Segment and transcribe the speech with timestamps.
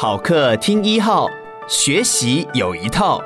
[0.00, 1.28] 好课听一号，
[1.68, 3.20] 学习有一套，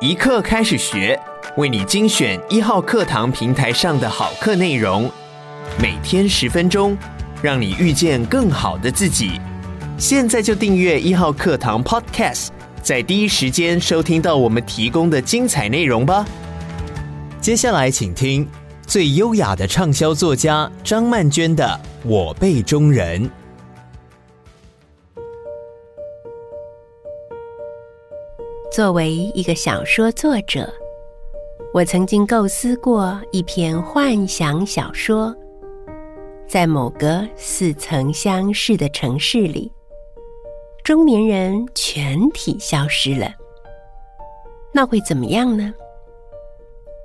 [0.00, 1.18] 一课开始学，
[1.56, 5.10] 为你精选一号课堂平台上的好课内容，
[5.76, 6.96] 每天十分钟，
[7.42, 9.40] 让你遇见更好的自己。
[9.98, 12.50] 现在就订阅一号课堂 Podcast，
[12.80, 16.24] 在第一时间收听到我们提供的精彩内容吧。
[17.40, 18.48] 接下来请听
[18.86, 23.28] 最优雅的畅销作家张曼娟的《我辈中人》。
[28.74, 30.68] 作为一个小说作者，
[31.72, 35.32] 我曾经构思过一篇幻想小说，
[36.48, 39.70] 在某个似曾相识的城市里，
[40.82, 43.32] 中年人全体消失了，
[44.72, 45.72] 那会怎么样呢？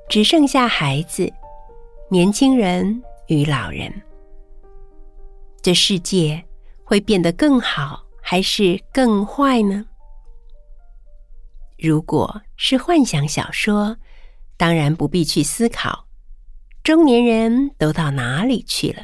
[0.10, 1.32] 只剩下孩子、
[2.10, 3.94] 年轻人与老人，
[5.62, 6.44] 这世界
[6.84, 9.86] 会变得更好还是更坏呢？
[11.82, 13.98] 如果是幻想小说，
[14.58, 16.08] 当然不必去思考
[16.84, 19.04] 中年人都到哪里去了。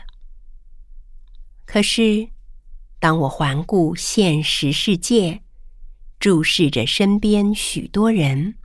[1.65, 2.27] 可是，
[2.99, 5.41] 当我环顾现实世界，
[6.19, 8.55] 注视着身边许多人，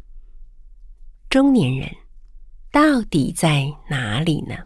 [1.28, 1.88] 中年人
[2.72, 4.56] 到底在哪里呢？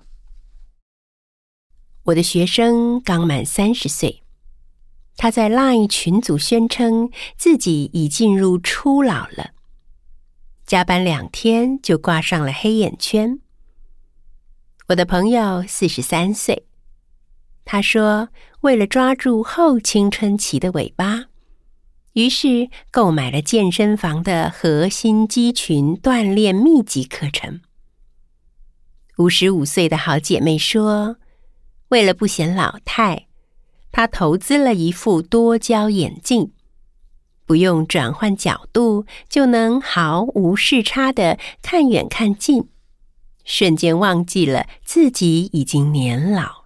[2.05, 4.24] 我的学生刚满三十岁。
[5.17, 9.51] 他在 LINE 群组宣称自己已进入初老了，
[10.67, 13.39] 加班两天就挂上了黑眼圈。
[14.89, 16.67] 我的朋友四十三岁，
[17.65, 18.29] 他说
[18.61, 21.27] 为了抓住后青春期的尾巴，
[22.13, 27.61] 于是购买了健身房的核心肌群锻炼密集课程。
[29.17, 31.17] 五十五岁的好姐妹说，
[31.89, 33.29] 为了不显老态。
[33.97, 36.53] 他投资了一副多焦眼镜，
[37.47, 42.69] 不用转换角度就能毫无视差的看远看近，
[43.45, 46.65] 瞬间忘记了自己已经年老。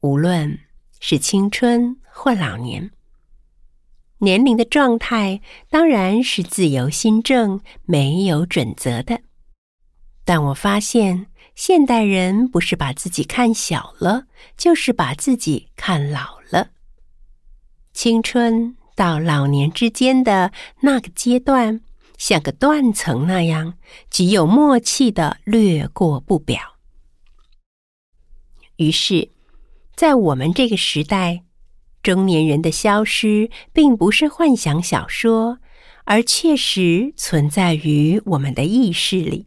[0.00, 0.58] 无论
[0.98, 2.90] 是青春或老年，
[4.18, 9.20] 年龄的状态当然是自由心证、没有准则的。
[10.24, 11.26] 但我发现。
[11.54, 14.26] 现代人不是把自己看小了，
[14.56, 16.70] 就是把自己看老了。
[17.92, 21.80] 青春到老年之间的那个阶段，
[22.18, 23.74] 像个断层那样，
[24.10, 26.58] 极有默契地掠过不表。
[28.76, 29.30] 于是，
[29.94, 31.44] 在我们这个时代，
[32.02, 35.60] 中年人的消失，并不是幻想小说，
[36.02, 39.46] 而确实存在于我们的意识里。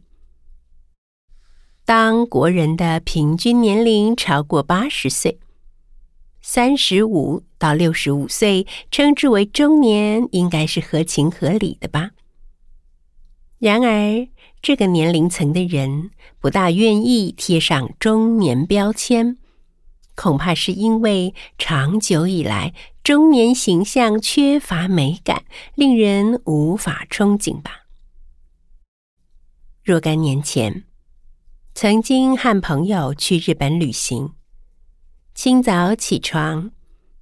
[1.88, 5.38] 当国人的平均年龄超过八十岁，
[6.42, 12.10] 三十五到六十五岁称之为中年，应该是合情合理的吧？
[13.58, 14.28] 然而，
[14.60, 19.38] 这个年龄层的人不大愿意贴上中年标签，
[20.14, 25.44] 恐怕是因为长久以来中年形象缺乏美感，
[25.74, 27.86] 令人无法憧憬吧。
[29.82, 30.84] 若干年前，
[31.80, 34.32] 曾经和朋友去日本旅行，
[35.32, 36.72] 清早起床，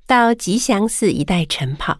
[0.06, 1.99] 到吉祥寺一带晨跑，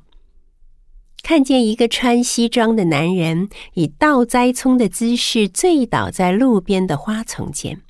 [1.23, 7.83] 看见一个穿西装的男人以倒栽葱的姿势醉倒在路边的花丛间。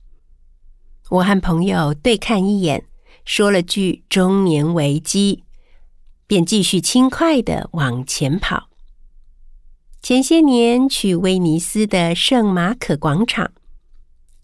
[1.10, 2.88] 我和朋友对看一眼，
[3.25, 5.44] 说了句“中年危机”，
[6.27, 8.69] 便继续轻快地往前跑。
[10.03, 13.53] 前些年去威尼斯的圣马可广场。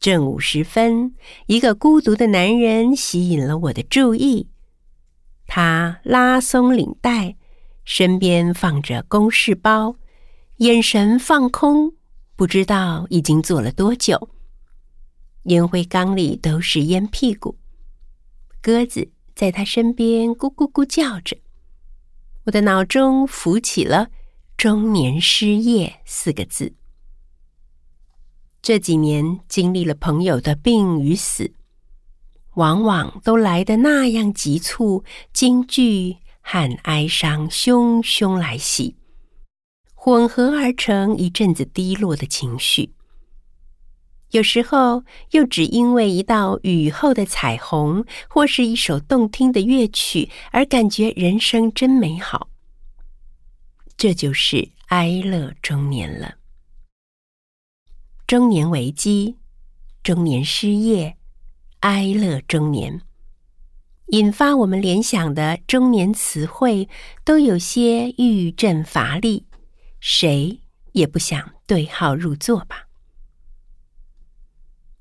[0.02, 1.14] 正午时分，
[1.46, 4.48] 一个孤独的男人吸引了我的注意。
[5.46, 7.36] 他拉松领带，
[7.84, 9.94] 身边放着公事包，
[10.56, 11.92] 眼神放空，
[12.34, 14.30] 不知道已经坐了多久。
[15.44, 17.56] 烟灰缸里都是烟屁股，
[18.60, 21.36] 鸽子在他身边咕咕咕叫着。
[22.46, 24.08] 我的脑中浮起了
[24.58, 26.74] “中年失业”四个字。
[28.62, 31.52] 这几年经历了朋友的病与死，
[32.54, 38.94] 往往都来得那样急促、惊惧和哀伤汹汹来袭，
[39.96, 42.92] 混合而成一阵子低落的情绪。
[44.30, 52.48] 有时候又只因为一道雨后的彩虹，或是一首动听的乐曲，而感觉人生真美好。
[53.96, 56.36] 这就是哀乐中年了。
[58.32, 59.36] 中年危机，
[60.02, 61.18] 中年失业，
[61.80, 63.02] 哀乐中年，
[64.06, 66.88] 引发我们联想的中年词汇
[67.26, 69.44] 都有些欲振乏力，
[70.00, 70.62] 谁
[70.92, 72.86] 也不想对号入座吧？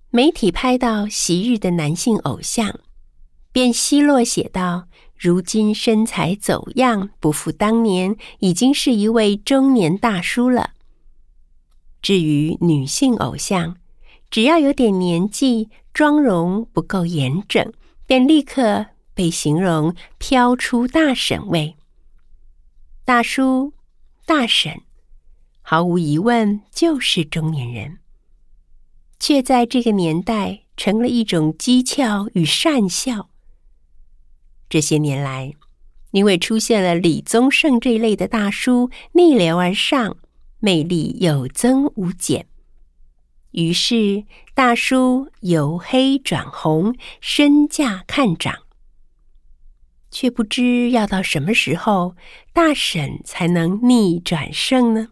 [0.10, 2.82] 媒体拍到昔日的男性偶像，
[3.54, 10.72] 便奚落写道：“如今身材走样，不复当年，已经是一位中年大叔了。”
[12.02, 13.78] 至于女性偶像，
[14.30, 17.72] 只要有点年纪，妆容不够严整，
[18.08, 21.76] 便立刻被形容飘出大婶味。
[23.06, 23.74] 大叔、
[24.26, 24.82] 大婶，
[25.62, 27.98] 毫无疑问就是中年人，
[29.20, 33.30] 却在这个年代成了一种讥诮与讪笑。
[34.70, 35.54] 这些年来，
[36.12, 40.18] 因为出现了李宗盛这一类的大叔逆流而上，
[40.62, 42.48] 魅力有增无减。
[43.52, 44.24] 于是，
[44.54, 48.64] 大叔由黑转红，身价看涨。
[50.10, 52.16] 却不知要到什么时候，
[52.54, 55.10] 大婶才能逆转胜呢？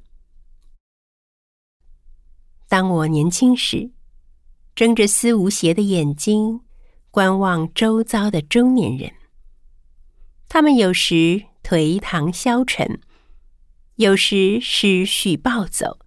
[2.67, 3.91] 当我年轻时，
[4.75, 6.61] 睁着丝无邪的眼睛
[7.11, 9.11] 观望周遭的中年人，
[10.47, 13.01] 他们有时颓唐消沉，
[13.99, 15.99] 有时思绪暴走。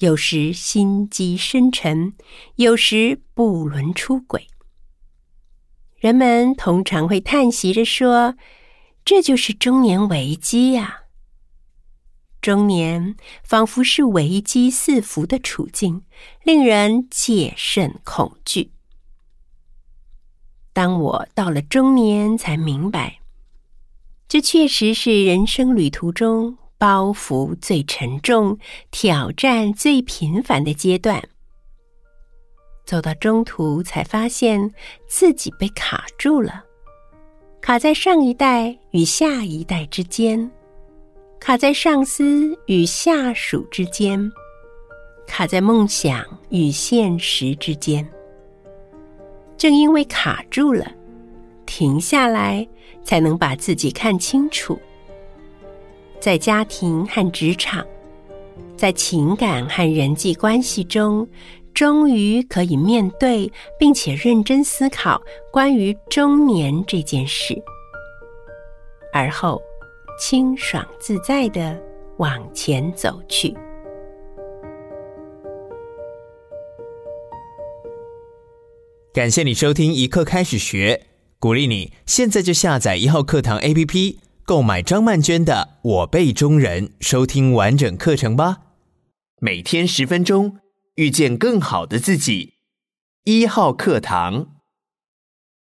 [0.00, 2.12] 有时心机深沉，
[2.56, 4.48] 有时不伦出轨。
[5.96, 8.36] 人们通常会叹息着说
[9.02, 11.04] ：“这就是中年危机呀！”
[12.42, 16.02] 中年仿佛是危机四伏的处境，
[16.42, 18.72] 令人戒慎恐惧。
[20.74, 23.20] 当我到了中年，才明白，
[24.28, 28.58] 这确实是人生旅途中，包袱最沉重、
[28.90, 31.22] 挑战最频繁的阶段，
[32.84, 34.72] 走到中途才发现
[35.06, 36.64] 自己被卡住了，
[37.60, 40.50] 卡在上一代与下一代之间，
[41.40, 44.30] 卡在上司与下属之间，
[45.26, 48.06] 卡在梦想与现实之间。
[49.56, 50.90] 正因为卡住了，
[51.64, 52.68] 停下来
[53.02, 54.78] 才能把自己看清楚。
[56.24, 57.86] 在家庭和职场，
[58.78, 61.28] 在情感和人际关系中，
[61.74, 65.22] 终于可以面对并且认真思考
[65.52, 67.62] 关于中年这件事，
[69.12, 69.60] 而后
[70.18, 71.78] 清爽自在的
[72.16, 73.54] 往前走去。
[79.12, 81.02] 感谢你收听一课开始学，
[81.38, 84.23] 鼓励你现在就下载一号课堂 APP。
[84.46, 88.58] 购买张曼娟的《我辈中人》，收听完整课程吧。
[89.40, 90.58] 每天十分钟，
[90.96, 92.52] 遇见更好的自己。
[93.24, 94.53] 一号课堂。